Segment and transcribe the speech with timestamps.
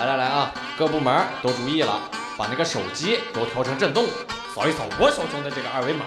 [0.00, 2.00] 来来来啊，各部门都注意了，
[2.34, 4.06] 把那个手机都调成震动，
[4.54, 6.06] 扫一扫我手中的这个二维码，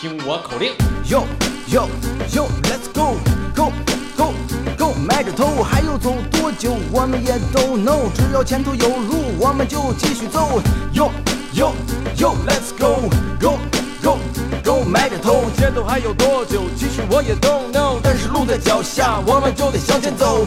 [0.00, 0.74] 听我口令。
[1.04, 1.24] Yo
[1.66, 1.88] yo
[2.30, 3.16] yo，Let's go
[3.52, 3.72] go
[4.16, 4.32] go
[4.78, 10.62] go，迈着头，还要走多久我们也都 know，只要前头有路，我们就继续走。
[10.94, 11.10] Yo
[11.52, 11.72] yo
[12.16, 13.58] yo，Let's go go
[14.04, 14.18] go
[14.62, 16.62] go，迈着头，前头还有多久？
[16.76, 20.46] 其实我也 don't know，但是路在脚下，我们就得向前走。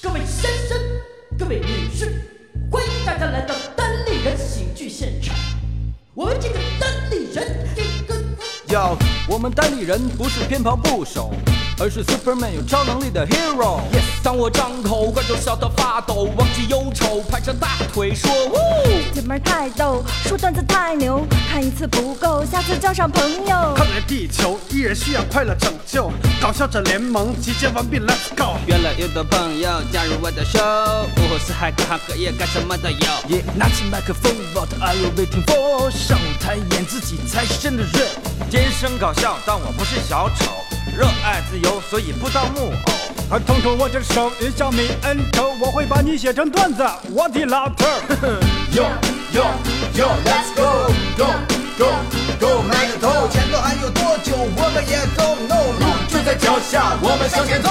[0.00, 0.45] 各位先生，
[1.38, 2.22] 各位女士，
[2.70, 5.36] 欢迎大家来到单立人喜剧现场。
[6.14, 8.18] 我们这个单立人，这个
[8.68, 8.96] 要
[9.28, 11.34] 我们单立人不是偏旁部首，
[11.78, 13.80] 而是 Superman 有超能力的 hero。
[13.92, 18.30] Yes，当我张口，观众笑到发抖，忘记忧愁，拍着大腿说
[19.16, 23.74] ：“呜！”姐妹儿太逗，说段子太牛，看一次不够，下次叫上朋友。
[23.74, 28.58] 看来地球依然需要快乐拯救，搞笑者联盟集结完毕，Let's go！
[28.66, 33.06] 越来越多朋友加入我的 show，五湖四海各行各业干什么都有。
[33.28, 35.90] 耶，拿起麦克风，What are you waiting for？
[35.90, 38.08] 上舞台演自己才是真的人。
[38.50, 40.52] 天生搞笑，但我不是小丑，
[40.96, 43.15] 热爱自由，所以不当木偶。
[43.28, 48.38] 而通过我这手一小米恩仇，我会把你写成段子，我的老头儿。
[48.70, 48.86] Yo
[49.34, 49.42] yo
[49.98, 50.62] yo，Let's go
[51.18, 51.26] go
[51.76, 51.86] go
[52.38, 54.30] go，迈着头，前头还有多久？
[54.36, 57.68] 我们也 don't know，路就在脚下，我们向前走。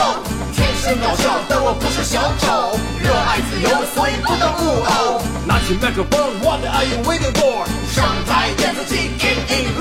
[0.51, 5.21] 天生搞笑，但我不是小丑，热爱自由，所以不当木偶。
[5.47, 7.63] 拿起麦克风，What are you waiting for？
[7.95, 9.71] 上台演自己，Keep it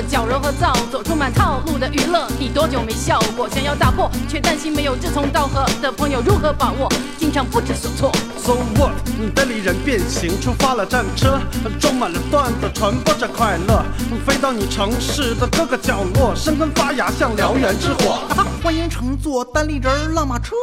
[0.00, 3.46] 的矫揉和造作，充满套路的娱乐，你多久没笑过？
[3.50, 8.10] 想要打破，却担心没有志同道合的朋友如何把握，经常不知所措。
[8.38, 8.92] So what？
[9.34, 11.38] 单立人变形，出发了战车，
[11.78, 13.84] 装满了段子，传播着快乐，
[14.26, 18.22] 飞到你城市的各个角落，生根发芽，像燎原之火。
[18.62, 20.54] 欢迎乘坐单立人儿浪马车，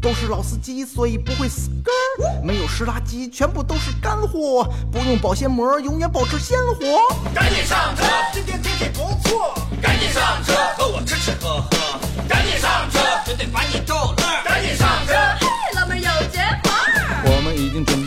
[0.00, 2.40] 都是老司机，所以不会死根儿。
[2.44, 6.84] 没有湿垃圾，全部都是干货，不用保鲜膜，永远保持鲜活。
[7.34, 8.04] 赶紧上车，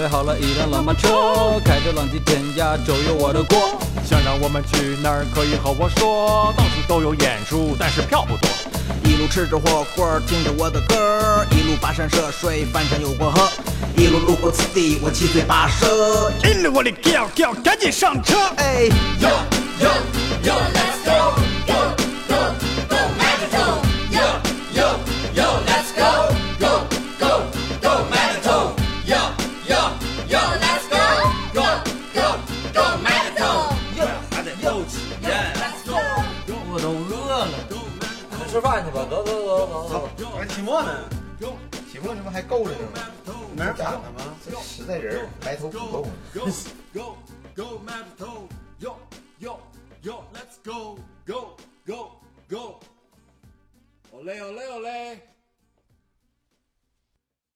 [0.08, 3.78] 备好了一辆老马车，开着浪迹天涯，周游我的国。
[4.06, 6.54] 想让我们去哪儿，可以和我说。
[6.56, 8.50] 到处都有演出，但是票不多。
[9.04, 13.50] 一路吃着火锅，听着我的歌，一路跋山涉水，翻山又过河，
[13.98, 16.32] 一路路过此地，我七嘴八舌。
[16.46, 18.38] 引着我的叫叫，赶紧上车！
[18.56, 18.88] 哎
[19.20, 19.28] ，yo
[19.82, 19.90] yo
[20.42, 21.04] yo，Let's
[38.58, 40.30] 吃饭去吧，走走走走走。
[40.36, 40.90] 还期末呢？
[41.92, 43.02] 期末这不还够着呢吗？
[43.56, 44.36] 没人咋的吗？
[44.44, 46.12] 这实在人埋头苦够呢。